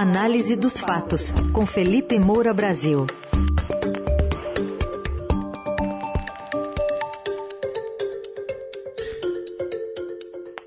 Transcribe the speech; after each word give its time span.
Análise 0.00 0.54
dos 0.54 0.78
fatos, 0.78 1.34
com 1.52 1.66
Felipe 1.66 2.20
Moura 2.20 2.54
Brasil. 2.54 3.04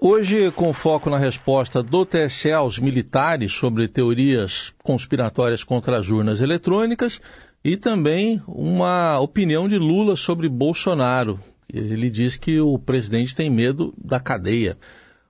Hoje, 0.01 0.51
com 0.51 0.73
foco 0.73 1.09
na 1.09 1.17
resposta 1.17 1.81
do 1.81 2.05
TSE 2.05 2.51
aos 2.51 2.77
militares 2.77 3.53
sobre 3.53 3.87
teorias 3.87 4.73
conspiratórias 4.83 5.63
contra 5.63 5.97
as 5.97 6.09
urnas 6.09 6.41
eletrônicas 6.41 7.21
e 7.63 7.77
também 7.77 8.41
uma 8.45 9.17
opinião 9.17 9.65
de 9.65 9.77
Lula 9.77 10.17
sobre 10.17 10.49
Bolsonaro. 10.49 11.39
Ele 11.73 12.09
diz 12.09 12.35
que 12.35 12.59
o 12.59 12.77
presidente 12.77 13.33
tem 13.33 13.49
medo 13.49 13.93
da 13.97 14.19
cadeia. 14.19 14.77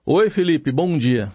Oi, 0.04 0.32
Felipe, 0.32 0.72
bom 0.72 0.98
dia. 0.98 1.32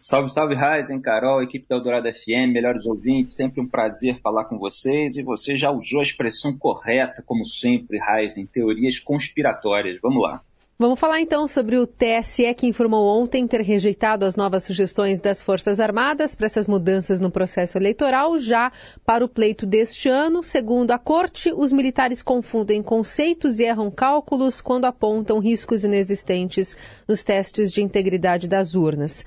Salve, 0.00 0.30
salve, 0.30 0.54
Raizen, 0.54 1.00
Carol, 1.00 1.42
equipe 1.42 1.66
da 1.68 1.74
Eldorado 1.74 2.08
FM, 2.08 2.52
melhores 2.52 2.86
ouvintes, 2.86 3.34
sempre 3.34 3.60
um 3.60 3.66
prazer 3.66 4.20
falar 4.20 4.44
com 4.44 4.56
vocês. 4.56 5.16
E 5.16 5.24
você 5.24 5.58
já 5.58 5.72
usou 5.72 5.98
a 5.98 6.04
expressão 6.04 6.56
correta, 6.56 7.20
como 7.20 7.44
sempre, 7.44 7.98
Raizen, 7.98 8.46
teorias 8.46 9.00
conspiratórias. 9.00 9.98
Vamos 10.00 10.22
lá. 10.22 10.40
Vamos 10.78 11.00
falar 11.00 11.20
então 11.20 11.48
sobre 11.48 11.76
o 11.76 11.84
TSE 11.84 12.54
que 12.54 12.68
informou 12.68 13.20
ontem 13.20 13.44
ter 13.48 13.60
rejeitado 13.62 14.24
as 14.24 14.36
novas 14.36 14.62
sugestões 14.62 15.20
das 15.20 15.42
Forças 15.42 15.80
Armadas 15.80 16.36
para 16.36 16.46
essas 16.46 16.68
mudanças 16.68 17.18
no 17.18 17.32
processo 17.32 17.76
eleitoral 17.76 18.38
já 18.38 18.70
para 19.04 19.24
o 19.24 19.28
pleito 19.28 19.66
deste 19.66 20.08
ano. 20.08 20.44
Segundo 20.44 20.92
a 20.92 20.98
Corte, 21.00 21.52
os 21.52 21.72
militares 21.72 22.22
confundem 22.22 22.84
conceitos 22.84 23.58
e 23.58 23.64
erram 23.64 23.90
cálculos 23.90 24.60
quando 24.60 24.84
apontam 24.84 25.40
riscos 25.40 25.82
inexistentes 25.82 26.76
nos 27.08 27.24
testes 27.24 27.72
de 27.72 27.82
integridade 27.82 28.46
das 28.46 28.76
urnas. 28.76 29.24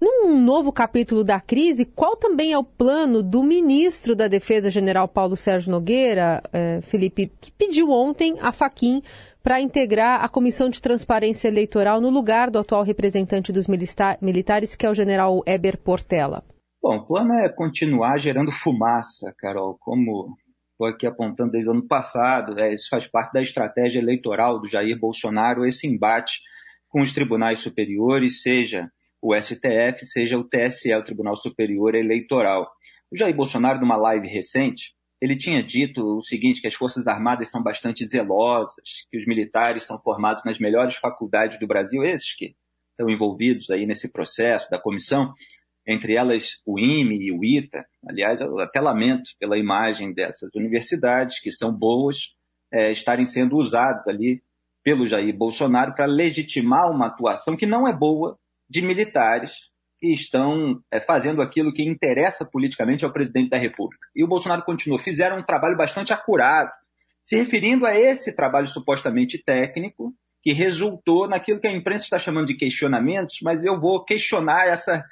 Num 0.00 0.40
novo 0.40 0.72
capítulo 0.72 1.22
da 1.22 1.38
crise, 1.38 1.84
qual 1.84 2.16
também 2.16 2.52
é 2.52 2.58
o 2.58 2.64
plano 2.64 3.22
do 3.22 3.42
ministro 3.42 4.16
da 4.16 4.28
Defesa, 4.28 4.70
general 4.70 5.06
Paulo 5.06 5.36
Sérgio 5.36 5.70
Nogueira, 5.70 6.42
eh, 6.54 6.80
Felipe, 6.80 7.30
que 7.38 7.52
pediu 7.52 7.90
ontem 7.90 8.38
a 8.40 8.50
Faquim 8.50 9.02
para 9.42 9.60
integrar 9.60 10.24
a 10.24 10.28
Comissão 10.28 10.70
de 10.70 10.80
Transparência 10.80 11.48
Eleitoral 11.48 12.00
no 12.00 12.08
lugar 12.08 12.50
do 12.50 12.58
atual 12.58 12.82
representante 12.82 13.52
dos 13.52 13.66
militares, 13.66 14.74
que 14.74 14.86
é 14.86 14.90
o 14.90 14.94
general 14.94 15.42
Eber 15.44 15.76
Portela? 15.76 16.42
Bom, 16.82 16.96
o 16.96 17.06
plano 17.06 17.34
é 17.34 17.50
continuar 17.50 18.16
gerando 18.18 18.50
fumaça, 18.50 19.34
Carol, 19.36 19.76
como 19.78 20.34
estou 20.72 20.86
aqui 20.86 21.06
apontando 21.06 21.52
desde 21.52 21.68
o 21.68 21.72
ano 21.72 21.86
passado. 21.86 22.58
É, 22.58 22.72
isso 22.72 22.88
faz 22.88 23.06
parte 23.06 23.34
da 23.34 23.42
estratégia 23.42 23.98
eleitoral 23.98 24.58
do 24.58 24.66
Jair 24.66 24.98
Bolsonaro, 24.98 25.66
esse 25.66 25.86
embate 25.86 26.40
com 26.88 27.02
os 27.02 27.12
tribunais 27.12 27.58
superiores, 27.58 28.42
seja 28.42 28.90
o 29.20 29.34
STF, 29.34 30.06
seja 30.06 30.38
o 30.38 30.44
TSE, 30.44 30.94
o 30.94 31.04
Tribunal 31.04 31.36
Superior 31.36 31.94
Eleitoral. 31.94 32.70
O 33.10 33.16
Jair 33.16 33.34
Bolsonaro, 33.34 33.80
numa 33.80 33.96
live 33.96 34.26
recente, 34.28 34.94
ele 35.20 35.36
tinha 35.36 35.62
dito 35.62 36.18
o 36.18 36.22
seguinte, 36.22 36.60
que 36.60 36.66
as 36.66 36.74
Forças 36.74 37.06
Armadas 37.06 37.50
são 37.50 37.62
bastante 37.62 38.04
zelosas, 38.06 38.74
que 39.10 39.18
os 39.18 39.26
militares 39.26 39.82
são 39.84 40.00
formados 40.00 40.42
nas 40.44 40.58
melhores 40.58 40.94
faculdades 40.96 41.58
do 41.58 41.66
Brasil, 41.66 42.02
esses 42.04 42.34
que 42.34 42.54
estão 42.90 43.10
envolvidos 43.10 43.70
aí 43.70 43.84
nesse 43.84 44.10
processo 44.10 44.70
da 44.70 44.78
comissão, 44.78 45.34
entre 45.86 46.14
elas 46.14 46.60
o 46.64 46.78
IME 46.78 47.16
e 47.16 47.32
o 47.32 47.44
ITA. 47.44 47.84
Aliás, 48.08 48.40
eu 48.40 48.58
até 48.58 48.80
lamento 48.80 49.30
pela 49.38 49.58
imagem 49.58 50.14
dessas 50.14 50.50
universidades, 50.54 51.40
que 51.40 51.50
são 51.50 51.72
boas, 51.72 52.34
é, 52.72 52.90
estarem 52.90 53.24
sendo 53.24 53.56
usadas 53.56 54.06
ali 54.06 54.42
pelo 54.82 55.06
Jair 55.06 55.36
Bolsonaro 55.36 55.94
para 55.94 56.06
legitimar 56.06 56.90
uma 56.90 57.08
atuação 57.08 57.56
que 57.56 57.66
não 57.66 57.86
é 57.86 57.92
boa 57.92 58.38
de 58.70 58.80
militares 58.80 59.68
que 59.98 60.12
estão 60.12 60.80
é, 60.90 61.00
fazendo 61.00 61.42
aquilo 61.42 61.74
que 61.74 61.82
interessa 61.82 62.46
politicamente 62.46 63.04
ao 63.04 63.12
presidente 63.12 63.50
da 63.50 63.58
República. 63.58 64.06
E 64.14 64.24
o 64.24 64.28
Bolsonaro 64.28 64.62
continuou. 64.62 64.98
Fizeram 64.98 65.38
um 65.38 65.44
trabalho 65.44 65.76
bastante 65.76 66.12
acurado, 66.12 66.70
se 67.22 67.36
referindo 67.36 67.84
a 67.84 67.94
esse 67.94 68.34
trabalho 68.34 68.66
supostamente 68.66 69.42
técnico, 69.44 70.14
que 70.42 70.52
resultou 70.52 71.28
naquilo 71.28 71.60
que 71.60 71.68
a 71.68 71.72
imprensa 71.72 72.04
está 72.04 72.18
chamando 72.18 72.46
de 72.46 72.54
questionamentos, 72.54 73.40
mas 73.42 73.64
eu 73.64 73.78
vou 73.78 74.02
questionar 74.02 74.66
essa, 74.68 75.04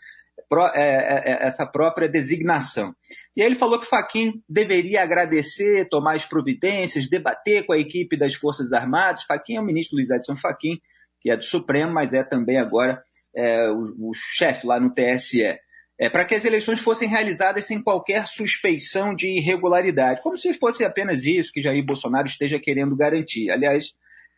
é, 0.75 0.81
é, 0.81 1.33
é, 1.33 1.47
essa 1.47 1.67
própria 1.67 2.09
designação. 2.09 2.95
E 3.37 3.43
aí 3.43 3.47
ele 3.47 3.57
falou 3.57 3.79
que 3.79 3.87
Faquim 3.87 4.43
deveria 4.49 5.03
agradecer, 5.03 5.87
tomar 5.91 6.15
as 6.15 6.25
providências, 6.25 7.11
debater 7.11 7.67
com 7.67 7.75
a 7.75 7.79
equipe 7.79 8.17
das 8.17 8.35
Forças 8.35 8.73
Armadas. 8.73 9.25
Faquim 9.25 9.57
é 9.57 9.61
o 9.61 9.65
ministro 9.65 9.97
Luiz 9.97 10.09
Edson 10.09 10.37
Faquim, 10.37 10.81
que 11.21 11.31
é 11.31 11.37
do 11.37 11.45
Supremo, 11.45 11.93
mas 11.93 12.15
é 12.15 12.23
também 12.23 12.57
agora 12.57 13.03
é, 13.34 13.71
o, 13.71 14.11
o 14.11 14.12
chefe 14.15 14.66
lá 14.66 14.81
no 14.81 14.93
TSE, 14.93 15.59
é, 16.00 16.09
para 16.09 16.25
que 16.25 16.34
as 16.34 16.44
eleições 16.44 16.81
fossem 16.81 17.09
realizadas 17.09 17.66
sem 17.66 17.83
qualquer 17.83 18.27
suspeição 18.28 19.15
de 19.15 19.39
irregularidade, 19.39 20.22
como 20.22 20.37
se 20.37 20.55
fosse 20.55 20.84
apenas 20.84 21.25
isso 21.25 21.53
que 21.53 21.62
Jair 21.62 21.84
Bolsonaro 21.84 22.28
esteja 22.28 22.59
querendo 22.61 22.94
garantir. 22.94 23.50
Aliás, 23.50 23.93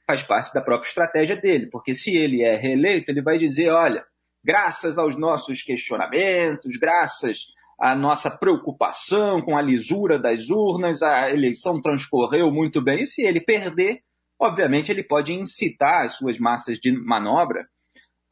faz 0.06 0.22
parte 0.22 0.54
da 0.54 0.62
própria 0.62 0.88
estratégia 0.88 1.36
dele, 1.36 1.66
porque 1.66 1.92
se 1.92 2.16
ele 2.16 2.42
é 2.42 2.56
reeleito, 2.56 3.10
ele 3.10 3.20
vai 3.22 3.38
dizer: 3.38 3.70
olha, 3.70 4.02
graças 4.42 4.96
aos 4.96 5.16
nossos 5.16 5.62
questionamentos, 5.62 6.76
graças 6.78 7.48
à 7.78 7.94
nossa 7.94 8.30
preocupação 8.30 9.42
com 9.42 9.56
a 9.56 9.62
lisura 9.62 10.18
das 10.18 10.48
urnas, 10.48 11.02
a 11.02 11.30
eleição 11.30 11.80
transcorreu 11.80 12.50
muito 12.50 12.82
bem. 12.82 13.00
E 13.00 13.06
se 13.06 13.22
ele 13.22 13.40
perder, 13.40 14.00
obviamente 14.38 14.90
ele 14.90 15.04
pode 15.04 15.34
incitar 15.34 16.04
as 16.04 16.14
suas 16.14 16.38
massas 16.38 16.78
de 16.78 16.90
manobra 16.92 17.66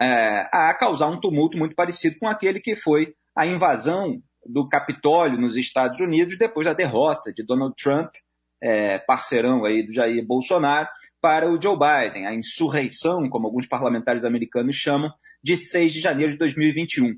é, 0.00 0.48
a 0.52 0.74
causar 0.74 1.08
um 1.08 1.20
tumulto 1.20 1.56
muito 1.58 1.74
parecido 1.74 2.16
com 2.18 2.28
aquele 2.28 2.60
que 2.60 2.76
foi 2.76 3.14
a 3.36 3.46
invasão 3.46 4.22
do 4.44 4.68
Capitólio 4.68 5.40
nos 5.40 5.56
Estados 5.56 6.00
Unidos 6.00 6.38
depois 6.38 6.66
da 6.66 6.72
derrota 6.72 7.32
de 7.32 7.44
Donald 7.44 7.74
Trump, 7.76 8.10
é, 8.60 8.98
parceirão 8.98 9.64
aí 9.64 9.86
do 9.86 9.92
Jair 9.92 10.24
Bolsonaro, 10.26 10.88
para 11.20 11.50
o 11.50 11.60
Joe 11.60 11.76
Biden, 11.76 12.26
a 12.26 12.34
insurreição, 12.34 13.28
como 13.28 13.46
alguns 13.46 13.66
parlamentares 13.66 14.24
americanos 14.24 14.76
chamam, 14.76 15.10
de 15.42 15.56
6 15.56 15.92
de 15.92 16.00
janeiro 16.00 16.32
de 16.32 16.38
2021. 16.38 17.16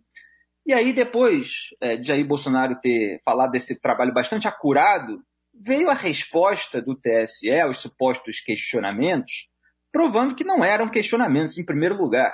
E 0.67 0.73
aí, 0.73 0.93
depois 0.93 1.69
é, 1.81 1.97
de 1.97 2.09
Jair 2.09 2.27
Bolsonaro 2.27 2.79
ter 2.81 3.21
falado 3.25 3.51
desse 3.51 3.81
trabalho 3.81 4.13
bastante 4.13 4.47
acurado, 4.47 5.23
veio 5.55 5.91
a 5.91 5.95
resposta 5.95 6.81
do 6.81 6.95
TSE 6.95 7.51
aos 7.61 7.79
supostos 7.79 8.41
questionamentos, 8.41 9.49
provando 9.93 10.35
que 10.35 10.45
não 10.45 10.65
eram 10.65 10.89
questionamentos 10.89 11.59
em 11.59 11.65
primeiro 11.65 11.97
lugar. 11.97 12.33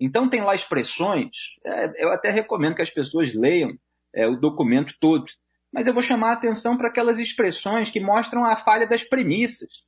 Então, 0.00 0.28
tem 0.28 0.40
lá 0.40 0.54
expressões, 0.54 1.58
é, 1.64 2.04
eu 2.04 2.10
até 2.10 2.30
recomendo 2.30 2.74
que 2.74 2.82
as 2.82 2.90
pessoas 2.90 3.34
leiam 3.34 3.76
é, 4.14 4.26
o 4.26 4.36
documento 4.36 4.94
todo, 4.98 5.26
mas 5.72 5.86
eu 5.86 5.92
vou 5.92 6.02
chamar 6.02 6.30
a 6.30 6.32
atenção 6.32 6.76
para 6.76 6.88
aquelas 6.88 7.18
expressões 7.18 7.90
que 7.90 8.00
mostram 8.00 8.44
a 8.44 8.56
falha 8.56 8.88
das 8.88 9.04
premissas. 9.04 9.84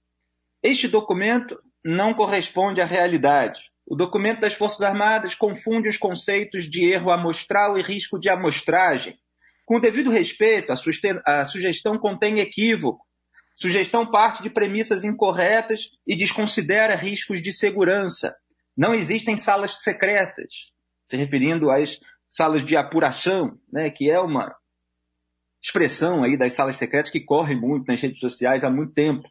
Este 0.63 0.87
documento 0.87 1.59
não 1.85 2.15
corresponde 2.15 2.81
à 2.81 2.85
realidade. 2.85 3.73
O 3.85 3.97
documento 3.97 4.41
das 4.41 4.55
Forças 4.55 4.81
Armadas 4.83 5.35
confunde 5.35 5.89
os 5.89 5.97
conceitos 5.97 6.71
de 6.71 6.85
erro 6.85 7.11
amostral 7.11 7.77
e 7.77 7.83
risco 7.83 8.19
de 8.19 8.31
amostragem. 8.31 9.19
Com 9.67 9.81
devido 9.81 10.11
respeito, 10.11 10.73
a 11.27 11.45
sugestão 11.45 11.99
contém 11.99 12.39
equívoco. 12.39 13.05
Sugestão 13.57 14.07
parte 14.07 14.43
de 14.43 14.51
premissas 14.51 15.05
incorretas 15.05 15.91
e 16.07 16.17
desconsidera 16.17 16.95
riscos 16.95 17.43
de 17.43 17.53
segurança. 17.53 18.35
Não 18.77 18.95
existem 18.95 19.37
salas 19.37 19.83
secretas, 19.83 20.73
se 21.11 21.17
referindo 21.17 21.71
às 21.71 21.99
salas 22.29 22.65
de 22.65 22.77
apuração, 22.77 23.59
né, 23.71 23.91
que 23.91 24.11
é 24.11 24.19
uma 24.19 24.55
expressão 25.63 26.25
aí 26.25 26.37
das 26.37 26.55
salas 26.55 26.77
secretas 26.77 27.11
que 27.11 27.21
corre 27.21 27.55
muito 27.55 27.87
nas 27.87 28.01
redes 28.01 28.19
sociais 28.19 28.65
há 28.65 28.71
muito 28.71 28.93
tempo. 28.93 29.23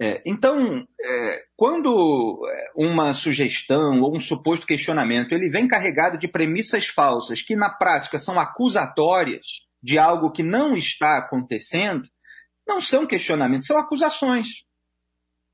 É, 0.00 0.22
então, 0.24 0.84
é, 1.00 1.44
quando 1.54 2.40
é, 2.48 2.72
uma 2.74 3.12
sugestão 3.12 4.00
ou 4.00 4.16
um 4.16 4.18
suposto 4.18 4.66
questionamento 4.66 5.32
ele 5.32 5.50
vem 5.50 5.68
carregado 5.68 6.18
de 6.18 6.26
premissas 6.26 6.86
falsas 6.86 7.42
que 7.42 7.54
na 7.54 7.68
prática 7.68 8.18
são 8.18 8.40
acusatórias 8.40 9.46
de 9.82 9.98
algo 9.98 10.32
que 10.32 10.42
não 10.42 10.76
está 10.76 11.18
acontecendo, 11.18 12.08
não 12.66 12.80
são 12.80 13.06
questionamentos, 13.06 13.66
são 13.66 13.78
acusações. 13.78 14.64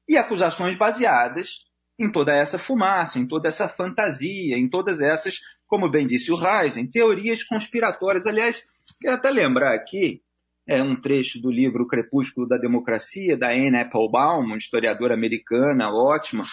E 0.08 0.16
acusações 0.16 0.76
baseadas 0.76 1.67
em 1.98 2.10
toda 2.10 2.34
essa 2.34 2.58
fumaça, 2.58 3.18
em 3.18 3.26
toda 3.26 3.48
essa 3.48 3.68
fantasia, 3.68 4.56
em 4.56 4.68
todas 4.68 5.00
essas, 5.00 5.40
como 5.66 5.90
bem 5.90 6.06
disse 6.06 6.30
o 6.30 6.36
Reisen, 6.36 6.86
teorias 6.86 7.42
conspiratórias. 7.42 8.26
Aliás, 8.26 8.62
quero 9.00 9.16
até 9.16 9.30
lembrar 9.30 9.74
aqui 9.74 10.22
é 10.68 10.82
um 10.82 10.94
trecho 10.94 11.40
do 11.40 11.50
livro 11.50 11.86
Crepúsculo 11.86 12.46
da 12.46 12.58
Democracia, 12.58 13.38
da 13.38 13.48
Anne 13.48 13.78
Applebaum, 13.78 14.44
uma 14.44 14.58
historiadora 14.58 15.14
americana 15.14 15.90
ótima, 15.90 16.44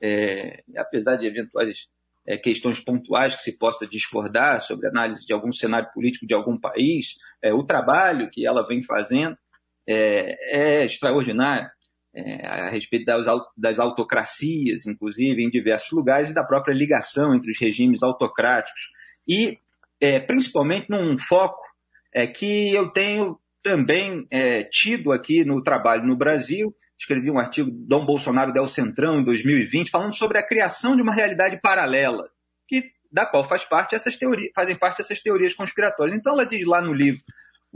é, 0.00 0.62
apesar 0.76 1.16
de 1.16 1.26
eventuais 1.26 1.88
é, 2.24 2.36
questões 2.36 2.78
pontuais 2.78 3.34
que 3.34 3.42
se 3.42 3.58
possa 3.58 3.84
discordar 3.84 4.60
sobre 4.60 4.86
análise 4.86 5.26
de 5.26 5.32
algum 5.32 5.50
cenário 5.50 5.90
político 5.92 6.26
de 6.26 6.32
algum 6.32 6.56
país, 6.56 7.16
é, 7.42 7.52
o 7.52 7.64
trabalho 7.64 8.30
que 8.30 8.46
ela 8.46 8.64
vem 8.66 8.84
fazendo 8.84 9.36
é, 9.84 10.82
é 10.82 10.84
extraordinário 10.84 11.68
é, 12.16 12.46
a 12.46 12.70
respeito 12.70 13.04
das, 13.04 13.26
das 13.56 13.78
autocracias, 13.78 14.86
inclusive, 14.86 15.44
em 15.44 15.50
diversos 15.50 15.90
lugares, 15.92 16.30
e 16.30 16.34
da 16.34 16.42
própria 16.42 16.72
ligação 16.72 17.34
entre 17.34 17.50
os 17.50 17.60
regimes 17.60 18.02
autocráticos. 18.02 18.88
E, 19.28 19.58
é, 20.00 20.18
principalmente, 20.18 20.88
num 20.88 21.18
foco 21.18 21.60
é, 22.14 22.26
que 22.26 22.74
eu 22.74 22.90
tenho 22.90 23.38
também 23.62 24.26
é, 24.30 24.62
tido 24.62 25.12
aqui 25.12 25.44
no 25.44 25.62
trabalho 25.62 26.06
no 26.06 26.16
Brasil. 26.16 26.74
Escrevi 26.98 27.30
um 27.30 27.38
artigo, 27.38 27.70
Dom 27.70 28.06
Bolsonaro 28.06 28.52
del 28.52 28.66
Centrão, 28.66 29.20
em 29.20 29.24
2020, 29.24 29.90
falando 29.90 30.14
sobre 30.14 30.38
a 30.38 30.46
criação 30.46 30.96
de 30.96 31.02
uma 31.02 31.12
realidade 31.12 31.60
paralela, 31.60 32.30
que, 32.66 32.82
da 33.12 33.26
qual 33.26 33.44
faz 33.46 33.66
parte 33.66 33.94
essas 33.94 34.16
teorias, 34.16 34.50
fazem 34.54 34.78
parte 34.78 35.02
essas 35.02 35.20
teorias 35.20 35.52
conspiratórias. 35.52 36.16
Então, 36.16 36.32
ela 36.32 36.46
diz 36.46 36.64
lá 36.64 36.80
no 36.80 36.94
livro: 36.94 37.20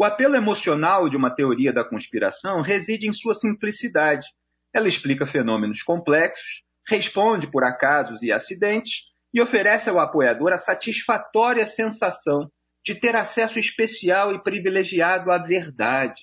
o 0.00 0.04
apelo 0.04 0.34
emocional 0.34 1.10
de 1.10 1.16
uma 1.18 1.28
teoria 1.28 1.74
da 1.74 1.84
conspiração 1.84 2.62
reside 2.62 3.06
em 3.06 3.12
sua 3.12 3.34
simplicidade. 3.34 4.26
Ela 4.72 4.88
explica 4.88 5.26
fenômenos 5.26 5.82
complexos, 5.82 6.62
responde 6.88 7.50
por 7.50 7.64
acasos 7.64 8.22
e 8.22 8.32
acidentes 8.32 9.02
e 9.30 9.42
oferece 9.42 9.90
ao 9.90 10.00
apoiador 10.00 10.54
a 10.54 10.56
satisfatória 10.56 11.66
sensação 11.66 12.50
de 12.82 12.94
ter 12.94 13.14
acesso 13.14 13.58
especial 13.58 14.34
e 14.34 14.42
privilegiado 14.42 15.30
à 15.30 15.36
verdade. 15.36 16.22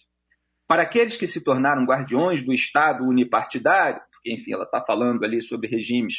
Para 0.68 0.81
aqueles 0.81 1.15
que 1.15 1.27
se 1.27 1.44
tornaram 1.44 1.85
guardiões 1.85 2.44
do 2.44 2.56
Estado 2.56 3.03
unipartidário, 3.03 4.01
porque, 4.12 4.33
enfim, 4.33 4.53
ela 4.53 4.63
está 4.63 4.83
falando 4.83 5.24
ali 5.24 5.39
sobre 5.39 5.68
regimes 5.68 6.15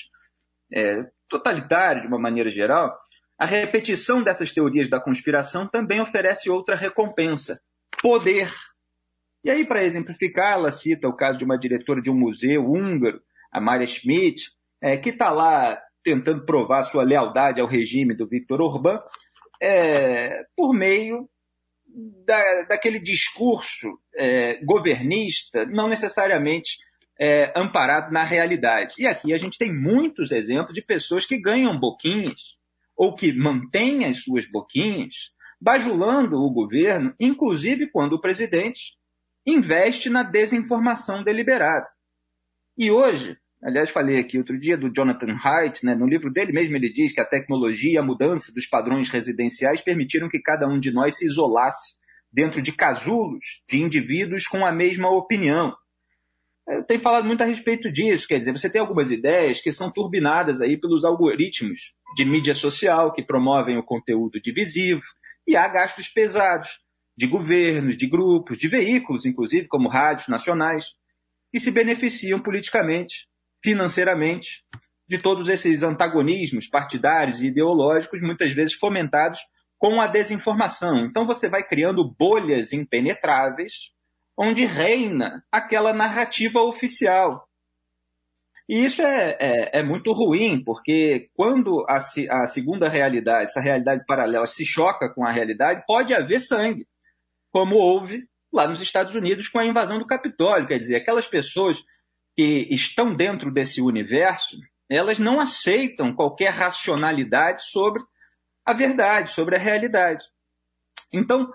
é, 0.73 1.03
totalitários 1.29 2.03
de 2.03 2.09
uma 2.09 2.21
maneira 2.21 2.53
geral, 2.53 2.97
a 3.39 3.47
repetição 3.47 4.23
dessas 4.23 4.53
teorias 4.53 4.91
da 4.91 5.01
conspiração 5.01 5.67
também 5.67 6.01
oferece 6.01 6.51
outra 6.51 6.75
recompensa: 6.75 7.61
poder. 8.03 8.53
E 9.45 9.51
aí, 9.51 9.65
para 9.65 9.85
exemplificar, 9.85 10.55
ela 10.55 10.71
cita 10.73 11.09
o 11.09 11.15
caso 11.15 11.39
de 11.39 11.45
uma 11.45 11.57
diretora 11.57 12.03
de 12.03 12.11
um 12.11 12.19
museu 12.19 12.65
húngaro, 12.69 13.23
a 13.53 13.61
Maria 13.61 13.87
Schmidt, 13.87 14.51
é, 14.83 14.97
que 14.97 15.11
está 15.11 15.31
lá 15.31 15.81
tentando 16.03 16.45
provar 16.45 16.83
sua 16.83 17.05
lealdade 17.05 17.61
ao 17.61 17.69
regime 17.69 18.17
do 18.17 18.27
Viktor 18.27 18.61
Orbán, 18.61 18.99
é, 19.63 20.45
por 20.57 20.75
meio 20.75 21.29
da, 22.27 22.43
daquele 22.69 22.99
discurso 22.99 24.01
é, 24.17 24.63
governista, 24.65 25.65
não 25.67 25.89
necessariamente 25.89 26.79
é, 27.19 27.53
amparado 27.57 28.13
na 28.13 28.25
realidade. 28.25 28.97
E 28.99 29.07
aqui 29.07 29.33
a 29.33 29.39
gente 29.39 29.59
tem 29.59 29.73
muitos 29.73 30.33
exemplos 30.33 30.75
de 30.75 30.83
pessoas 30.83 31.25
que 31.25 31.41
ganham 31.41 31.79
boquinhas 31.79 32.58
ou 32.99 33.15
que 33.15 33.33
mantêm 33.33 34.05
as 34.05 34.23
suas 34.23 34.45
boquinhas, 34.45 35.31
bajulando 35.61 36.37
o 36.37 36.51
governo, 36.51 37.15
inclusive 37.21 37.87
quando 37.87 38.15
o 38.15 38.21
presidente 38.21 38.99
investe 39.47 40.11
na 40.11 40.25
desinformação 40.25 41.23
deliberada. 41.23 41.89
E 42.77 42.91
hoje, 42.91 43.39
Aliás, 43.61 43.91
falei 43.91 44.21
aqui 44.21 44.39
outro 44.39 44.57
dia 44.57 44.79
do 44.79 44.89
Jonathan 44.89 45.37
Haidt, 45.43 45.85
né? 45.85 45.93
no 45.93 46.07
livro 46.07 46.33
dele 46.33 46.53
mesmo 46.53 46.77
ele 46.77 46.89
diz 46.89 47.13
que 47.13 47.21
a 47.21 47.25
tecnologia 47.25 47.95
e 47.95 47.99
a 47.99 48.03
mudança 48.05 48.53
dos 48.55 48.69
padrões 48.69 49.09
residenciais 49.09 49.81
permitiram 49.81 50.29
que 50.29 50.41
cada 50.41 50.69
um 50.69 50.79
de 50.79 50.93
nós 50.93 51.17
se 51.17 51.27
isolasse 51.27 51.97
dentro 52.33 52.63
de 52.63 52.71
casulos 52.71 53.61
de 53.69 53.83
indivíduos 53.83 54.47
com 54.47 54.65
a 54.65 54.71
mesma 54.71 55.11
opinião. 55.11 55.75
Tenho 56.87 57.01
falado 57.01 57.25
muito 57.25 57.43
a 57.43 57.47
respeito 57.47 57.91
disso, 57.91 58.29
quer 58.29 58.39
dizer, 58.39 58.53
você 58.53 58.69
tem 58.69 58.81
algumas 58.81 59.11
ideias 59.11 59.61
que 59.61 59.73
são 59.73 59.91
turbinadas 59.91 60.61
aí 60.61 60.79
pelos 60.79 61.05
algoritmos 61.05 61.95
de 62.15 62.25
mídia 62.27 62.53
social 62.53 63.13
que 63.13 63.23
promovem 63.23 63.79
o 63.79 63.83
conteúdo 63.83 64.39
divisivo, 64.41 65.01
e 65.47 65.57
há 65.57 65.67
gastos 65.67 66.09
pesados 66.09 66.79
de 67.17 67.27
governos, 67.27 67.97
de 67.97 68.07
grupos, 68.07 68.59
de 68.59 68.69
veículos, 68.69 69.25
inclusive, 69.25 69.67
como 69.67 69.89
rádios 69.89 70.29
nacionais, 70.29 70.85
que 71.51 71.59
se 71.59 71.71
beneficiam 71.71 72.39
politicamente 72.39 73.27
financeiramente 73.65 74.63
de 75.09 75.19
todos 75.19 75.49
esses 75.49 75.83
antagonismos 75.83 76.69
partidários 76.69 77.41
e 77.41 77.47
ideológicos, 77.47 78.21
muitas 78.21 78.53
vezes 78.53 78.75
fomentados 78.75 79.41
com 79.79 80.01
a 80.01 80.07
desinformação. 80.07 81.07
Então 81.07 81.27
você 81.27 81.49
vai 81.49 81.67
criando 81.67 82.15
bolhas 82.19 82.73
impenetráveis 82.73 83.91
onde 84.39 84.65
reina 84.65 85.45
aquela 85.51 85.93
narrativa 85.93 86.63
oficial. 86.63 87.49
E 88.69 88.85
isso 88.85 89.03
é, 89.03 89.37
é, 89.41 89.81
é 89.81 89.83
muito 89.83 90.13
ruim, 90.13 90.63
porque 90.63 91.29
quando 91.35 91.85
a, 91.89 91.97
a, 91.97 92.47
segunda 92.47 92.89
realidade, 92.89 93.47
essa 93.47 93.61
realidade 93.61 94.05
paralela, 94.07 94.47
se 94.47 94.65
choca 94.65 95.13
com 95.13 95.27
a 95.27 95.33
realidade, 95.33 95.83
pode 95.87 96.15
haver 96.15 96.39
sangue, 96.39 96.87
como 97.51 97.77
houve 97.77 98.29
lá 98.53 98.69
nos 98.69 98.81
Estados 98.81 99.15
Unidos 99.15 99.49
com 99.49 99.59
a 99.59 99.67
invasão 99.67 99.99
do 99.99 100.07
Capitólio. 100.07 100.69
Quer 100.69 100.79
dizer, 100.79 100.97
aquelas 100.97 101.27
pessoas 101.27 101.83
que 102.37 102.69
estão 102.71 103.15
dentro 103.15 103.51
desse 103.51 103.81
universo, 103.81 104.57
elas 104.89 105.19
não 105.19 105.41
aceitam 105.41 106.15
qualquer 106.15 106.51
racionalidade 106.51 107.63
sobre 107.63 108.03
a 108.65 108.73
verdade, 108.73 109.31
sobre 109.31 109.57
a 109.57 109.59
realidade. 109.59 110.25
Então, 111.13 111.51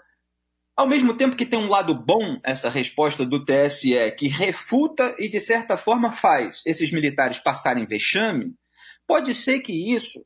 ao 0.75 0.87
mesmo 0.87 1.13
tempo 1.13 1.35
que 1.35 1.45
tem 1.45 1.59
um 1.59 1.69
lado 1.69 1.93
bom 1.93 2.39
essa 2.43 2.69
resposta 2.69 3.25
do 3.25 3.43
TSE, 3.45 3.93
que 4.17 4.27
refuta 4.27 5.15
e, 5.19 5.29
de 5.29 5.39
certa 5.39 5.77
forma, 5.77 6.11
faz 6.11 6.61
esses 6.65 6.91
militares 6.91 7.39
passarem 7.39 7.85
vexame, 7.85 8.53
pode 9.07 9.33
ser 9.35 9.59
que 9.59 9.93
isso 9.93 10.25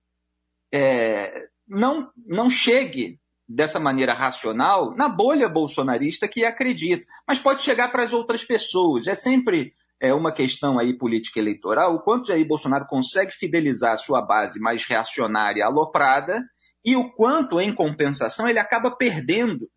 é, 0.73 1.49
não, 1.67 2.09
não 2.25 2.49
chegue 2.49 3.19
dessa 3.47 3.79
maneira 3.79 4.13
racional 4.13 4.95
na 4.95 5.07
bolha 5.07 5.47
bolsonarista 5.47 6.27
que 6.27 6.45
acredita, 6.45 7.05
mas 7.27 7.39
pode 7.39 7.61
chegar 7.61 7.89
para 7.89 8.03
as 8.03 8.13
outras 8.13 8.43
pessoas. 8.43 9.07
É 9.07 9.15
sempre 9.15 9.73
é 9.99 10.13
uma 10.13 10.31
questão 10.31 10.77
aí 10.77 10.95
política 10.95 11.39
eleitoral, 11.39 11.95
o 11.95 12.01
quanto 12.01 12.27
Jair 12.27 12.47
Bolsonaro 12.47 12.85
consegue 12.85 13.31
fidelizar 13.31 13.93
a 13.93 13.97
sua 13.97 14.21
base 14.21 14.59
mais 14.59 14.85
reacionária 14.85 15.65
aloprada 15.65 16.43
e 16.85 16.95
o 16.95 17.11
quanto, 17.11 17.59
em 17.59 17.73
compensação, 17.73 18.47
ele 18.47 18.59
acaba 18.59 18.91
perdendo 18.91 19.67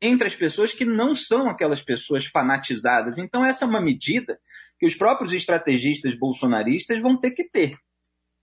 entre 0.00 0.26
as 0.26 0.34
pessoas 0.34 0.72
que 0.72 0.84
não 0.84 1.14
são 1.14 1.48
aquelas 1.48 1.82
pessoas 1.82 2.26
fanatizadas. 2.26 3.18
Então, 3.18 3.44
essa 3.44 3.64
é 3.64 3.68
uma 3.68 3.80
medida 3.80 4.38
que 4.78 4.86
os 4.86 4.94
próprios 4.94 5.32
estrategistas 5.32 6.14
bolsonaristas 6.18 7.00
vão 7.00 7.18
ter 7.18 7.30
que 7.30 7.44
ter. 7.48 7.76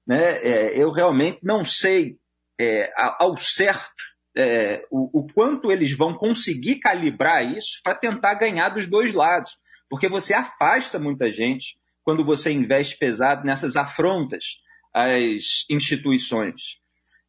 Né? 0.05 0.37
É, 0.37 0.81
eu 0.81 0.91
realmente 0.91 1.39
não 1.43 1.63
sei 1.63 2.17
é, 2.59 2.91
ao 2.97 3.37
certo 3.37 3.91
é, 4.35 4.83
o, 4.89 5.19
o 5.19 5.27
quanto 5.33 5.71
eles 5.71 5.95
vão 5.95 6.15
conseguir 6.15 6.79
calibrar 6.79 7.45
isso 7.45 7.79
para 7.83 7.95
tentar 7.95 8.33
ganhar 8.33 8.69
dos 8.69 8.87
dois 8.87 9.13
lados 9.13 9.51
porque 9.93 10.09
você 10.09 10.33
afasta 10.33 10.97
muita 10.97 11.31
gente 11.31 11.77
quando 12.01 12.25
você 12.25 12.51
investe 12.51 12.97
pesado 12.97 13.45
nessas 13.45 13.75
afrontas 13.75 14.43
às 14.91 15.65
instituições. 15.69 16.79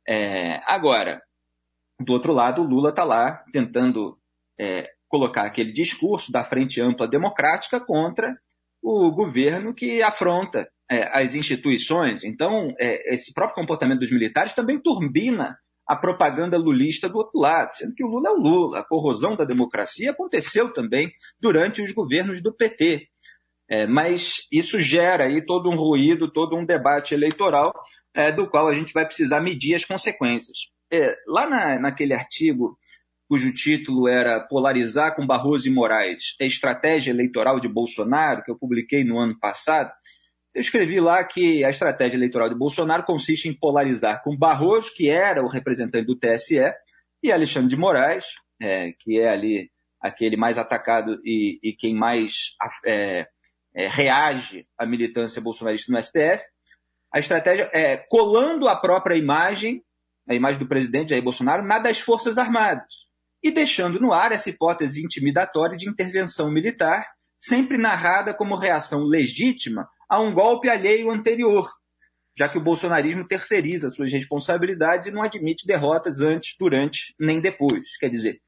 É, 0.08 0.62
agora, 0.64 1.20
do 2.00 2.12
outro 2.12 2.32
lado, 2.32 2.63
o 2.63 2.67
Lula 2.67 2.91
está 2.91 3.05
lá 3.05 3.44
tentando 3.53 4.19
é, 4.58 4.91
colocar 5.08 5.43
aquele 5.43 5.72
discurso 5.72 6.32
da 6.32 6.44
Frente 6.44 6.81
Ampla 6.81 7.06
Democrática 7.06 7.81
contra 7.81 8.36
o 8.82 9.10
governo 9.13 9.74
que 9.74 10.03
afronta 10.03 10.69
é, 10.91 11.19
as 11.19 11.34
instituições. 11.34 12.24
Então, 12.24 12.69
é, 12.79 13.15
esse 13.15 13.32
próprio 13.32 13.56
comportamento 13.56 14.01
dos 14.01 14.10
militares 14.10 14.55
também 14.55 14.81
turbina 14.81 15.56
a 15.86 15.96
propaganda 15.96 16.56
lulista 16.56 17.08
do 17.08 17.19
outro 17.19 17.39
lado, 17.39 17.72
sendo 17.72 17.94
que 17.94 18.05
o 18.05 18.08
Lula 18.08 18.31
é 18.31 18.32
o 18.32 18.39
Lula. 18.39 18.81
A 18.81 18.84
corrosão 18.84 19.36
da 19.36 19.44
democracia 19.44 20.10
aconteceu 20.10 20.72
também 20.72 21.13
durante 21.39 21.82
os 21.82 21.93
governos 21.93 22.43
do 22.43 22.55
PT. 22.55 23.08
É, 23.69 23.86
mas 23.86 24.46
isso 24.53 24.81
gera 24.81 25.24
aí 25.24 25.44
todo 25.44 25.70
um 25.70 25.77
ruído, 25.77 26.31
todo 26.31 26.56
um 26.56 26.67
debate 26.67 27.15
eleitoral 27.15 27.72
é, 28.15 28.31
do 28.31 28.48
qual 28.48 28.69
a 28.69 28.74
gente 28.74 28.93
vai 28.93 29.06
precisar 29.06 29.41
medir 29.41 29.74
as 29.74 29.84
consequências. 29.84 30.73
É, 30.93 31.17
lá 31.26 31.48
na, 31.48 31.79
naquele 31.79 32.14
artigo, 32.14 32.79
cujo 33.29 33.53
título 33.53 34.08
era 34.08 34.41
Polarizar 34.41 35.14
com 35.14 35.26
Barroso 35.26 35.67
e 35.69 35.70
Moraes, 35.70 36.36
a 36.41 36.44
estratégia 36.44 37.10
eleitoral 37.10 37.58
de 37.58 37.69
Bolsonaro, 37.69 38.43
que 38.43 38.50
eu 38.50 38.58
publiquei 38.58 39.05
no 39.05 39.19
ano 39.19 39.38
passado, 39.38 39.91
eu 40.55 40.60
escrevi 40.60 41.00
lá 41.00 41.24
que 41.24 41.64
a 41.64 41.70
estratégia 41.70 42.17
eleitoral 42.17 42.48
de 42.48 42.55
Bolsonaro 42.55 43.03
consiste 43.03 43.48
em 43.48 43.53
polarizar 43.53 44.22
com 44.22 44.36
Barroso, 44.36 44.93
que 44.94 45.10
era 45.10 45.43
o 45.43 45.48
representante 45.48 46.06
do 46.06 46.14
TSE, 46.14 46.60
e 47.20 47.32
Alexandre 47.32 47.70
de 47.70 47.76
Moraes, 47.76 48.24
é, 48.62 48.93
que 48.93 49.19
é 49.19 49.29
ali 49.29 49.70
aquele 50.00 50.36
mais 50.36 50.56
atacado 50.56 51.19
e, 51.24 51.58
e 51.62 51.72
quem 51.72 51.94
mais 51.94 52.55
é, 52.84 53.26
é, 53.74 53.88
reage 53.88 54.67
à 54.79 54.86
militância 54.86 55.43
bolsonarista 55.43 55.91
no 55.91 56.00
STF. 56.00 56.44
A 57.12 57.19
estratégia 57.19 57.69
é 57.72 57.96
colando 57.96 58.69
a 58.69 58.76
própria 58.76 59.17
imagem, 59.17 59.82
a 60.28 60.34
imagem 60.34 60.58
do 60.58 60.69
presidente 60.69 61.10
Jair 61.10 61.22
Bolsonaro, 61.22 61.64
na 61.64 61.78
das 61.78 62.00
Forças 62.00 62.38
Armadas, 62.38 63.04
e 63.43 63.50
deixando 63.50 64.00
no 64.00 64.12
ar 64.12 64.32
essa 64.32 64.48
hipótese 64.48 65.04
intimidatória 65.04 65.76
de 65.76 65.88
intervenção 65.88 66.50
militar, 66.50 67.06
sempre 67.36 67.76
narrada 67.76 68.32
como 68.32 68.56
reação 68.56 69.02
legítima 69.02 69.88
a 70.08 70.20
um 70.20 70.32
golpe 70.32 70.69
alheio 70.69 71.10
anterior, 71.10 71.69
já 72.36 72.48
que 72.48 72.58
o 72.58 72.62
bolsonarismo 72.62 73.26
terceiriza 73.26 73.90
suas 73.90 74.10
responsabilidades 74.10 75.08
e 75.08 75.10
não 75.10 75.22
admite 75.22 75.66
derrotas 75.66 76.20
antes, 76.20 76.56
durante 76.58 77.14
nem 77.19 77.40
depois. 77.40 77.96
Quer 77.98 78.08
dizer, 78.08 78.40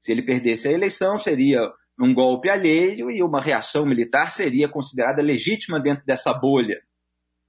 se 0.00 0.12
ele 0.12 0.22
perdesse 0.22 0.68
a 0.68 0.72
eleição, 0.72 1.16
seria 1.16 1.60
um 1.98 2.12
golpe 2.12 2.48
alheio 2.48 3.10
e 3.10 3.22
uma 3.22 3.40
reação 3.40 3.86
militar 3.86 4.30
seria 4.30 4.68
considerada 4.68 5.22
legítima 5.22 5.80
dentro 5.80 6.04
dessa 6.04 6.32
bolha. 6.32 6.80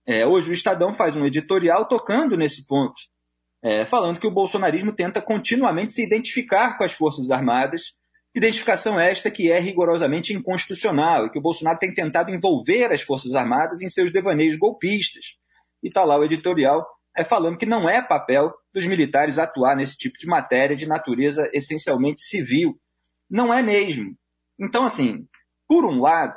É, 0.05 0.25
hoje 0.25 0.49
o 0.49 0.53
Estadão 0.53 0.93
faz 0.93 1.15
um 1.15 1.25
editorial 1.25 1.87
tocando 1.87 2.37
nesse 2.37 2.65
ponto. 2.65 3.01
É, 3.63 3.85
falando 3.85 4.19
que 4.19 4.27
o 4.27 4.31
bolsonarismo 4.31 4.91
tenta 4.91 5.21
continuamente 5.21 5.93
se 5.93 6.03
identificar 6.03 6.77
com 6.77 6.83
as 6.83 6.91
Forças 6.91 7.31
Armadas, 7.31 7.93
identificação 8.35 8.99
esta 8.99 9.31
que 9.31 9.49
é 9.49 9.59
rigorosamente 9.59 10.33
inconstitucional 10.33 11.25
e 11.25 11.31
que 11.31 11.39
o 11.39 11.41
Bolsonaro 11.41 11.79
tem 11.79 11.93
tentado 11.93 12.29
envolver 12.29 12.91
as 12.91 13.01
Forças 13.01 13.33
Armadas 13.33 13.81
em 13.81 13.87
seus 13.87 14.11
devaneios 14.11 14.57
golpistas. 14.57 15.37
E 15.81 15.87
está 15.87 16.03
lá 16.03 16.17
o 16.17 16.23
editorial 16.23 16.85
é, 17.15 17.23
falando 17.23 17.57
que 17.57 17.65
não 17.65 17.87
é 17.87 18.01
papel 18.01 18.51
dos 18.73 18.85
militares 18.85 19.37
atuar 19.37 19.75
nesse 19.75 19.95
tipo 19.95 20.17
de 20.17 20.27
matéria 20.27 20.75
de 20.75 20.87
natureza 20.87 21.49
essencialmente 21.53 22.21
civil. 22.21 22.77
Não 23.29 23.53
é 23.53 23.61
mesmo. 23.61 24.15
Então, 24.59 24.83
assim, 24.83 25.25
por 25.67 25.85
um 25.85 26.01
lado, 26.01 26.35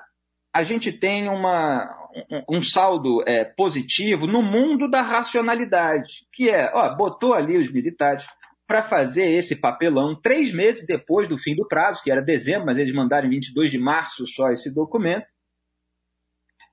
a 0.56 0.62
gente 0.62 0.90
tem 0.90 1.28
uma, 1.28 2.10
um, 2.48 2.62
saldo 2.62 3.22
é, 3.28 3.44
positivo 3.44 4.26
no 4.26 4.40
mundo 4.40 4.88
da 4.88 5.02
racionalidade, 5.02 6.26
que 6.32 6.48
é, 6.48 6.72
ó, 6.72 6.96
botou 6.96 7.34
ali 7.34 7.58
os 7.58 7.70
militares 7.70 8.26
para 8.66 8.82
fazer 8.82 9.28
esse 9.32 9.56
papelão 9.56 10.18
três 10.18 10.50
meses 10.50 10.86
depois 10.86 11.28
do 11.28 11.36
fim 11.36 11.54
do 11.54 11.68
prazo, 11.68 12.02
que 12.02 12.10
era 12.10 12.22
dezembro, 12.22 12.64
mas 12.64 12.78
eles 12.78 12.94
mandaram 12.94 13.26
em 13.26 13.32
22 13.32 13.70
de 13.70 13.76
março 13.76 14.26
só 14.26 14.50
esse 14.50 14.72
documento, 14.72 15.26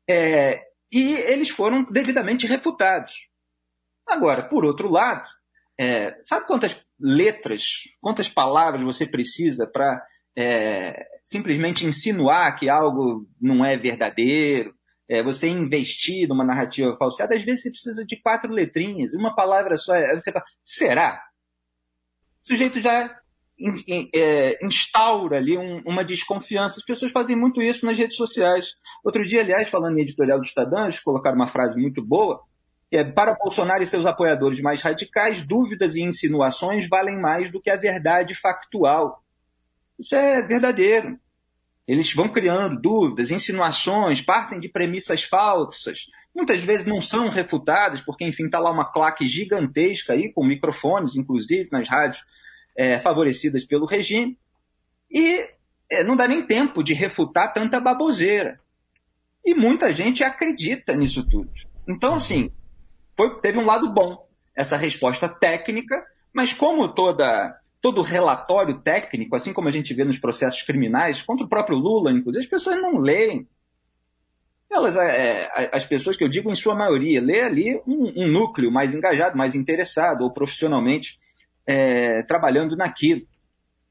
é, 0.10 0.62
e 0.90 1.16
eles 1.16 1.50
foram 1.50 1.84
devidamente 1.84 2.48
refutados. 2.48 3.28
Agora, 4.08 4.44
por 4.44 4.63
outro 4.63 4.90
lado, 4.90 5.28
é, 5.78 6.18
sabe 6.24 6.48
quantas 6.48 6.82
letras, 6.98 7.82
quantas 8.00 8.30
palavras 8.30 8.82
você 8.82 9.06
precisa 9.06 9.68
para 9.68 10.02
é, 10.36 11.06
simplesmente 11.24 11.86
insinuar 11.86 12.56
que 12.56 12.70
algo 12.70 13.28
não 13.40 13.63
é 13.66 13.78
verdadeiro, 13.78 14.74
é, 15.10 15.22
você 15.22 15.48
investir 15.48 16.28
numa 16.28 16.44
narrativa 16.46 16.96
falseada, 16.98 17.36
às 17.36 17.44
vezes 17.44 17.63
você 17.63 17.70
precisa 17.70 18.06
de 18.06 18.22
quatro 18.22 18.52
letrinhas, 18.52 19.13
uma 19.13 19.36
palavra 19.36 19.75
só. 19.75 19.94
Você 20.13 20.32
fala, 20.32 20.46
será? 20.63 21.22
O 22.44 22.48
sujeito 22.48 22.80
já 22.80 23.10
é, 24.13 24.66
instaura 24.66 25.38
ali 25.38 25.58
um, 25.58 25.82
uma 25.86 26.04
desconfiança. 26.04 26.80
As 26.80 26.86
pessoas 26.86 27.12
fazem 27.12 27.36
muito 27.36 27.62
isso 27.62 27.86
nas 27.86 27.98
redes 27.98 28.18
sociais. 28.18 28.75
Outro 29.04 29.25
dia, 29.25 29.42
aliás, 29.42 29.70
falando 29.70 29.98
em 29.98 30.02
editorial 30.02 30.40
do 30.40 30.46
Estadão, 30.46 30.84
eles 30.84 31.00
colocaram 31.00 31.36
uma 31.36 31.48
frase 31.48 31.80
muito 31.80 32.04
boa, 32.04 32.42
que 32.90 32.98
é, 32.98 33.04
para 33.04 33.36
Bolsonaro 33.36 33.84
e 33.84 33.86
seus 33.86 34.06
apoiadores 34.06 34.62
mais 34.62 34.82
radicais, 34.82 35.46
dúvidas 35.46 35.96
e 35.96 36.02
insinuações 36.02 36.88
valem 36.88 37.20
mais 37.20 37.52
do 37.52 37.62
que 37.62 37.70
a 37.70 37.78
verdade 37.78 38.36
factual. 38.36 39.23
Isso 40.00 40.16
é 40.16 40.42
verdadeiro. 40.42 41.20
Eles 41.88 42.14
vão 42.14 42.30
criando 42.30 42.80
dúvidas, 42.80 43.30
insinuações, 43.30 44.22
partem 44.22 44.60
de 44.60 44.70
premissas 44.70 45.24
falsas. 45.24 46.08
Muitas 46.34 46.62
vezes 46.64 46.86
não 46.86 47.02
são 47.02 47.28
refutadas, 47.28 48.02
porque, 48.02 48.26
enfim, 48.26 48.46
está 48.46 48.58
lá 48.58 48.72
uma 48.72 48.86
claque 48.86 49.26
gigantesca 49.26 50.14
aí, 50.14 50.32
com 50.32 50.46
microfones, 50.46 51.16
inclusive, 51.16 51.70
nas 51.72 51.88
rádios 51.90 52.24
é, 52.76 53.00
favorecidas 53.00 53.66
pelo 53.66 53.86
regime. 53.86 54.38
E 55.12 55.46
é, 55.92 56.04
não 56.04 56.16
dá 56.16 56.28
nem 56.28 56.46
tempo 56.46 56.82
de 56.84 56.94
refutar 56.94 57.52
tanta 57.52 57.80
baboseira. 57.80 58.60
E 59.46 59.54
muita 59.54 59.92
gente 59.92 60.24
acredita 60.24 60.96
nisso 60.96 61.28
tudo. 61.28 61.52
Então, 61.88 62.14
assim, 62.14 62.50
foi, 63.16 63.42
teve 63.42 63.60
um 63.60 63.66
lado 63.66 63.92
bom, 63.92 64.26
essa 64.56 64.78
resposta 64.78 65.28
técnica, 65.28 66.04
mas 66.34 66.54
como 66.54 66.94
toda 66.94 67.60
todo 67.84 68.02
relatório 68.02 68.80
técnico, 68.80 69.36
assim 69.36 69.52
como 69.52 69.68
a 69.68 69.72
gente 69.72 69.94
vê 69.94 70.06
nos 70.06 70.18
processos 70.18 70.62
criminais, 70.62 71.22
contra 71.22 71.46
o 71.46 71.50
próprio 71.50 71.78
Lula, 71.78 72.13
inclusive, 72.13 72.46
as 72.46 72.50
pessoas 72.50 72.82
não 72.82 72.98
leem. 72.98 73.46
Elas, 74.72 74.96
é, 74.96 75.44
é 75.44 75.70
as 75.75 75.86
pessoas 75.86 76.16
que 76.16 76.24
eu 76.24 76.30
digo, 76.30 76.50
em 76.50 76.56
sua 76.56 76.74
maioria, 76.74 77.22
lê 77.22 77.42
ali 77.42 77.82
um, 77.86 78.24
um 78.24 78.28
núcleo 78.32 78.72
mais 78.72 78.96
engajado, 78.96 79.38
mais 79.38 79.54
interessado, 79.54 80.22
ou 80.22 80.32
profissionalmente 80.32 81.18
é, 81.68 82.24
trabalhando 82.24 82.78
naquilo. 82.78 83.28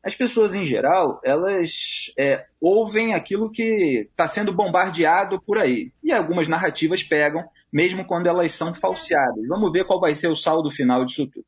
As 0.03 0.17
pessoas, 0.17 0.55
em 0.55 0.65
geral, 0.65 1.21
elas 1.23 2.11
é, 2.19 2.47
ouvem 2.59 3.13
aquilo 3.13 3.53
que 3.53 4.09
está 4.11 4.27
sendo 4.27 4.55
bombardeado 4.55 5.39
por 5.43 5.59
aí. 5.59 5.93
E 6.03 6.11
algumas 6.11 6.49
narrativas 6.49 7.03
pegam, 7.03 7.45
mesmo 7.71 8.07
quando 8.07 8.27
elas 8.27 8.53
são 8.53 8.73
falseadas. 8.73 9.47
Vamos 9.47 9.71
ver 9.71 9.85
qual 9.85 10.01
vai 10.01 10.15
ser 10.15 10.29
o 10.29 10.35
saldo 10.35 10.71
final 10.71 11.05
disso 11.05 11.27
tudo 11.27 11.45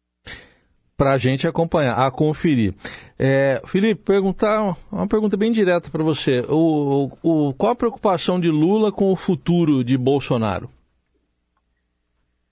para 0.96 1.12
a 1.12 1.18
gente 1.18 1.46
acompanhar, 1.46 1.94
a 1.96 2.10
conferir. 2.10 2.74
É, 3.18 3.60
Felipe, 3.66 4.02
perguntar 4.02 4.76
uma 4.90 5.08
pergunta 5.08 5.36
bem 5.36 5.52
direta 5.52 5.90
para 5.90 6.02
você. 6.02 6.44
O, 6.48 7.10
o, 7.22 7.54
qual 7.54 7.72
a 7.72 7.76
preocupação 7.76 8.38
de 8.38 8.48
Lula 8.48 8.92
com 8.92 9.12
o 9.12 9.16
futuro 9.16 9.82
de 9.82 9.96
Bolsonaro? 9.96 10.70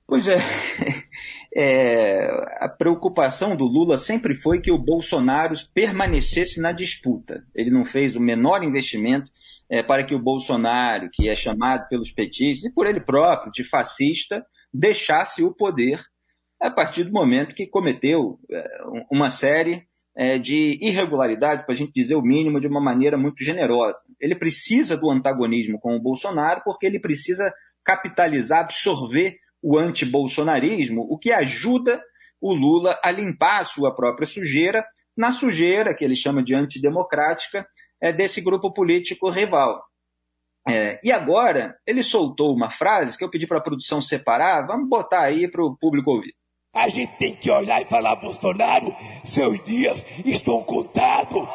Pois 0.06 0.28
é, 0.28 0.36
é, 1.56 2.26
a 2.60 2.68
preocupação 2.68 3.56
do 3.56 3.64
Lula 3.64 3.96
sempre 3.96 4.34
foi 4.34 4.60
que 4.60 4.70
o 4.70 4.78
Bolsonaro 4.78 5.54
permanecesse 5.72 6.60
na 6.60 6.72
disputa. 6.72 7.44
Ele 7.54 7.70
não 7.70 7.84
fez 7.84 8.16
o 8.16 8.20
menor 8.20 8.62
investimento 8.62 9.30
é, 9.70 9.82
para 9.82 10.04
que 10.04 10.14
o 10.14 10.18
Bolsonaro, 10.18 11.08
que 11.10 11.28
é 11.28 11.34
chamado 11.34 11.88
pelos 11.88 12.12
petistas 12.12 12.70
e 12.70 12.74
por 12.74 12.86
ele 12.86 13.00
próprio 13.00 13.52
de 13.52 13.64
fascista, 13.64 14.44
deixasse 14.72 15.42
o 15.42 15.54
poder 15.54 15.98
a 16.62 16.70
partir 16.70 17.04
do 17.04 17.12
momento 17.12 17.54
que 17.54 17.66
cometeu 17.66 18.38
é, 18.50 18.64
uma 19.10 19.28
série 19.28 19.84
é, 20.16 20.38
de 20.38 20.78
irregularidades, 20.80 21.64
para 21.64 21.74
a 21.74 21.76
gente 21.76 21.92
dizer 21.92 22.14
o 22.14 22.22
mínimo, 22.22 22.60
de 22.60 22.68
uma 22.68 22.80
maneira 22.80 23.18
muito 23.18 23.42
generosa. 23.44 23.98
Ele 24.20 24.36
precisa 24.36 24.96
do 24.96 25.10
antagonismo 25.10 25.80
com 25.80 25.96
o 25.96 26.00
Bolsonaro 26.00 26.62
porque 26.64 26.86
ele 26.86 27.00
precisa 27.00 27.52
capitalizar, 27.84 28.60
absorver 28.60 29.38
o 29.60 29.76
antibolsonarismo, 29.76 31.06
o 31.10 31.18
que 31.18 31.32
ajuda 31.32 32.00
o 32.40 32.52
Lula 32.54 32.98
a 33.02 33.10
limpar 33.10 33.60
a 33.60 33.64
sua 33.64 33.94
própria 33.94 34.26
sujeira 34.26 34.84
na 35.16 35.32
sujeira, 35.32 35.94
que 35.94 36.04
ele 36.04 36.16
chama 36.16 36.42
de 36.42 36.54
antidemocrática, 36.54 37.66
é, 38.00 38.12
desse 38.12 38.40
grupo 38.40 38.72
político 38.72 39.30
rival. 39.30 39.82
É, 40.68 41.00
e 41.02 41.10
agora, 41.10 41.76
ele 41.86 42.02
soltou 42.02 42.54
uma 42.54 42.70
frase 42.70 43.18
que 43.18 43.24
eu 43.24 43.30
pedi 43.30 43.46
para 43.46 43.58
a 43.58 43.62
produção 43.62 44.00
separar, 44.00 44.66
vamos 44.66 44.88
botar 44.88 45.22
aí 45.22 45.50
para 45.50 45.64
o 45.64 45.76
público 45.76 46.10
ouvir. 46.10 46.34
A 46.74 46.88
gente 46.88 47.18
tem 47.18 47.36
que 47.36 47.50
olhar 47.50 47.82
e 47.82 47.84
falar, 47.84 48.16
Bolsonaro, 48.16 48.96
seus 49.26 49.62
dias 49.66 50.02
estão 50.24 50.62
contados. 50.62 51.46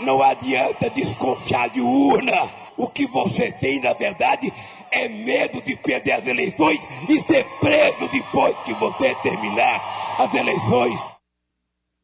Não 0.00 0.22
adianta 0.22 0.88
desconfiar 0.88 1.68
de 1.68 1.82
urna. 1.82 2.50
O 2.78 2.88
que 2.88 3.06
você 3.06 3.52
tem, 3.52 3.82
na 3.82 3.92
verdade, 3.92 4.50
é 4.90 5.10
medo 5.10 5.60
de 5.60 5.76
perder 5.76 6.12
as 6.12 6.26
eleições 6.26 6.80
e 7.06 7.20
ser 7.20 7.44
preso 7.60 8.10
depois 8.10 8.56
que 8.64 8.72
você 8.72 9.14
terminar 9.16 10.18
as 10.18 10.34
eleições. 10.34 10.98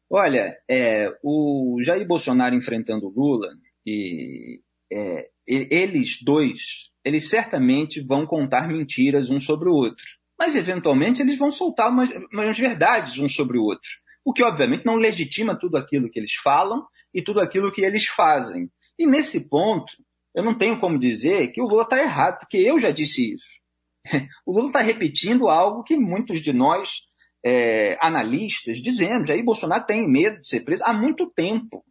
Olha, 0.07 0.55
é, 0.69 1.11
o 1.23 1.79
Jair 1.81 2.05
Bolsonaro 2.07 2.55
enfrentando 2.55 3.07
o 3.07 3.09
Lula, 3.09 3.49
e 3.83 4.61
é, 4.93 5.27
eles 5.47 6.21
dois, 6.23 6.91
eles 7.03 7.29
certamente 7.29 7.99
vão 7.99 8.27
contar 8.27 8.67
mentiras 8.67 9.31
um 9.31 9.39
sobre 9.39 9.69
o 9.69 9.73
outro 9.73 10.18
mas 10.39 10.55
eventualmente 10.55 11.21
eles 11.21 11.37
vão 11.37 11.51
soltar 11.51 11.91
umas, 11.91 12.09
umas 12.31 12.57
verdades 12.57 13.19
um 13.19 13.27
sobre 13.27 13.57
o 13.57 13.63
outro. 13.63 13.89
O 14.23 14.31
que, 14.31 14.43
obviamente, 14.43 14.85
não 14.85 14.95
legitima 14.95 15.57
tudo 15.57 15.77
aquilo 15.77 16.09
que 16.09 16.17
eles 16.17 16.33
falam 16.35 16.85
e 17.13 17.21
tudo 17.21 17.41
aquilo 17.41 17.71
que 17.71 17.81
eles 17.81 18.05
fazem. 18.07 18.69
E 18.97 19.05
nesse 19.05 19.49
ponto, 19.49 19.91
eu 20.33 20.43
não 20.43 20.53
tenho 20.53 20.79
como 20.79 20.99
dizer 20.99 21.51
que 21.51 21.61
o 21.61 21.65
Lula 21.65 21.83
está 21.83 21.99
errado, 21.99 22.39
porque 22.39 22.57
eu 22.57 22.79
já 22.79 22.91
disse 22.91 23.33
isso. 23.33 23.59
O 24.45 24.53
Lula 24.53 24.67
está 24.67 24.79
repetindo 24.79 25.49
algo 25.49 25.83
que 25.83 25.97
muitos 25.97 26.41
de 26.41 26.53
nós, 26.53 27.01
é, 27.45 27.97
analistas, 28.01 28.81
dizemos. 28.81 29.27
Jair 29.27 29.43
Bolsonaro 29.43 29.85
tem 29.85 30.09
medo 30.09 30.39
de 30.39 30.47
ser 30.47 30.61
preso 30.61 30.83
há 30.85 30.93
muito 30.93 31.29
tempo. 31.31 31.83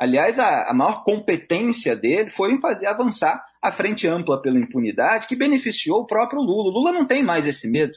Aliás, 0.00 0.38
a, 0.38 0.70
a 0.70 0.72
maior 0.72 1.04
competência 1.04 1.94
dele 1.94 2.30
foi 2.30 2.52
em 2.52 2.60
fazer 2.60 2.86
avançar 2.86 3.44
a 3.62 3.70
frente 3.70 4.08
ampla 4.08 4.40
pela 4.40 4.58
impunidade, 4.58 5.26
que 5.26 5.36
beneficiou 5.36 6.00
o 6.00 6.06
próprio 6.06 6.40
Lula. 6.40 6.70
O 6.70 6.72
Lula 6.72 6.90
não 6.90 7.04
tem 7.04 7.22
mais 7.22 7.46
esse 7.46 7.70
medo. 7.70 7.92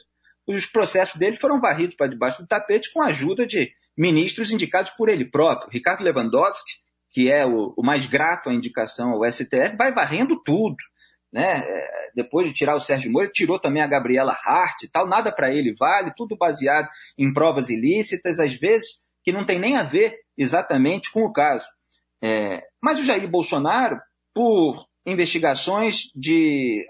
Os 0.46 0.66
processos 0.66 1.16
dele 1.16 1.38
foram 1.38 1.58
varridos 1.58 1.96
para 1.96 2.06
debaixo 2.06 2.42
do 2.42 2.46
tapete 2.46 2.92
com 2.92 3.00
a 3.00 3.06
ajuda 3.06 3.46
de 3.46 3.72
ministros 3.96 4.50
indicados 4.50 4.90
por 4.90 5.08
ele 5.08 5.24
próprio. 5.24 5.70
Ricardo 5.72 6.04
Lewandowski, 6.04 6.74
que 7.10 7.30
é 7.30 7.46
o, 7.46 7.72
o 7.74 7.82
mais 7.82 8.04
grato 8.04 8.50
à 8.50 8.52
indicação 8.52 9.12
ao 9.12 9.30
STF, 9.30 9.74
vai 9.78 9.90
varrendo 9.90 10.38
tudo. 10.44 10.76
Né? 11.32 11.62
É, 11.66 12.10
depois 12.14 12.46
de 12.46 12.52
tirar 12.52 12.74
o 12.74 12.80
Sérgio 12.80 13.10
Moro, 13.10 13.32
tirou 13.32 13.58
também 13.58 13.82
a 13.82 13.86
Gabriela 13.86 14.36
Hart 14.44 14.82
e 14.82 14.90
tal, 14.90 15.08
nada 15.08 15.32
para 15.32 15.50
ele 15.50 15.74
vale, 15.74 16.12
tudo 16.14 16.36
baseado 16.36 16.86
em 17.16 17.32
provas 17.32 17.70
ilícitas, 17.70 18.38
às 18.38 18.54
vezes 18.54 19.00
que 19.24 19.32
não 19.32 19.46
tem 19.46 19.58
nem 19.58 19.76
a 19.76 19.82
ver 19.82 20.18
exatamente 20.36 21.10
com 21.10 21.22
o 21.22 21.32
caso. 21.32 21.66
É, 22.24 22.62
mas 22.82 22.98
o 22.98 23.04
Jair 23.04 23.28
Bolsonaro, 23.28 24.00
por 24.32 24.86
investigações 25.06 26.04
de 26.14 26.86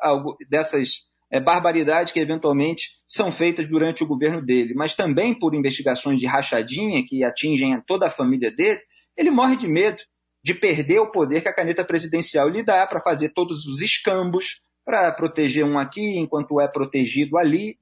dessas 0.49 1.07
é, 1.29 1.41
barbaridades 1.41 2.13
que 2.13 2.21
eventualmente 2.21 2.91
são 3.09 3.33
feitas 3.33 3.69
durante 3.69 4.05
o 4.05 4.07
governo 4.07 4.41
dele, 4.41 4.75
mas 4.77 4.95
também 4.95 5.37
por 5.37 5.53
investigações 5.53 6.21
de 6.21 6.27
rachadinha 6.27 7.05
que 7.05 7.25
atingem 7.25 7.83
toda 7.85 8.07
a 8.07 8.11
família 8.11 8.55
dele, 8.55 8.81
ele 9.17 9.33
morre 9.33 9.57
de 9.57 9.67
medo 9.67 10.01
de 10.45 10.55
perder 10.55 11.01
o 11.01 11.11
poder 11.11 11.41
que 11.43 11.49
a 11.49 11.55
caneta 11.55 11.85
presidencial 11.85 12.49
lhe 12.49 12.63
dá 12.63 12.87
para 12.87 13.03
fazer 13.03 13.31
todos 13.31 13.67
os 13.67 13.83
escambos, 13.83 14.61
para 14.85 15.11
proteger 15.11 15.65
um 15.65 15.79
aqui 15.79 16.17
enquanto 16.17 16.61
é 16.61 16.69
protegido 16.69 17.37
ali. 17.37 17.77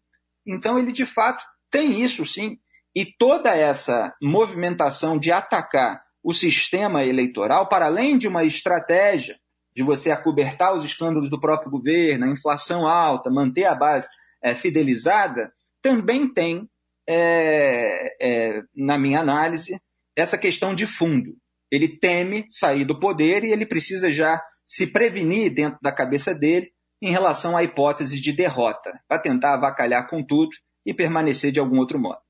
Então 0.46 0.78
ele 0.78 0.90
de 0.90 1.04
fato 1.04 1.44
tem 1.70 2.00
isso 2.00 2.24
sim 2.24 2.56
E 2.94 3.04
toda 3.04 3.54
essa 3.54 4.14
movimentação 4.22 5.18
de 5.18 5.30
atacar 5.30 6.00
o 6.22 6.32
sistema 6.32 7.04
eleitoral, 7.04 7.68
para 7.68 7.86
além 7.86 8.16
de 8.16 8.28
uma 8.28 8.44
estratégia 8.44 9.36
de 9.74 9.82
você 9.82 10.10
acobertar 10.10 10.74
os 10.74 10.84
escândalos 10.84 11.30
do 11.30 11.40
próprio 11.40 11.70
governo, 11.70 12.26
a 12.26 12.32
inflação 12.32 12.86
alta, 12.86 13.30
manter 13.30 13.64
a 13.64 13.74
base 13.74 14.08
é, 14.42 14.54
fidelizada, 14.54 15.52
também 15.80 16.32
tem, 16.32 16.68
é, 17.08 18.16
é, 18.20 18.62
na 18.76 18.98
minha 18.98 19.20
análise, 19.20 19.80
essa 20.14 20.38
questão 20.38 20.74
de 20.74 20.86
fundo. 20.86 21.34
Ele 21.70 21.88
teme 21.88 22.46
sair 22.50 22.84
do 22.84 23.00
poder 23.00 23.44
e 23.44 23.50
ele 23.50 23.66
precisa 23.66 24.12
já 24.12 24.40
se 24.66 24.86
prevenir 24.86 25.52
dentro 25.52 25.78
da 25.82 25.90
cabeça 25.90 26.34
dele 26.34 26.70
em 27.00 27.10
relação 27.10 27.56
à 27.56 27.64
hipótese 27.64 28.20
de 28.20 28.32
derrota, 28.32 28.92
para 29.08 29.18
tentar 29.18 29.54
avacalhar 29.54 30.08
com 30.08 30.24
tudo 30.24 30.50
e 30.86 30.94
permanecer 30.94 31.50
de 31.50 31.58
algum 31.58 31.78
outro 31.78 31.98
modo. 31.98 32.20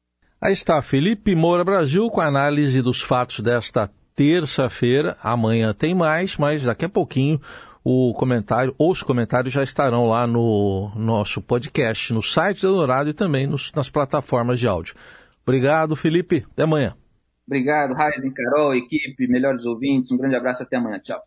Aí 0.42 0.52
está 0.52 0.82
Felipe 0.82 1.36
Moura 1.36 1.62
Brasil 1.62 2.10
com 2.10 2.20
a 2.20 2.26
análise 2.26 2.82
dos 2.82 3.00
fatos 3.00 3.38
desta 3.38 3.88
terça-feira. 4.16 5.16
Amanhã 5.22 5.72
tem 5.72 5.94
mais, 5.94 6.36
mas 6.36 6.64
daqui 6.64 6.84
a 6.84 6.88
pouquinho 6.88 7.40
o 7.84 8.12
comentário 8.12 8.74
os 8.76 9.04
comentários 9.04 9.54
já 9.54 9.62
estarão 9.62 10.04
lá 10.08 10.26
no 10.26 10.90
nosso 10.96 11.40
podcast, 11.40 12.12
no 12.12 12.20
site 12.20 12.62
do 12.62 12.72
Dourado 12.72 13.10
e 13.10 13.14
também 13.14 13.46
nos, 13.46 13.70
nas 13.72 13.88
plataformas 13.88 14.58
de 14.58 14.66
áudio. 14.66 14.96
Obrigado, 15.46 15.94
Felipe. 15.94 16.44
Até 16.50 16.64
amanhã. 16.64 16.96
Obrigado, 17.46 17.94
Raíssa, 17.94 18.28
Carol, 18.34 18.74
equipe, 18.74 19.28
melhores 19.28 19.64
ouvintes. 19.64 20.10
Um 20.10 20.16
grande 20.16 20.34
abraço 20.34 20.64
até 20.64 20.76
amanhã. 20.76 20.98
Tchau. 20.98 21.22